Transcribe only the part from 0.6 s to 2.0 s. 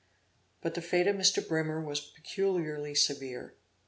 But the fate of Mr. Brimer